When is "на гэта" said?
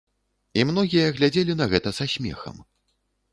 1.59-1.93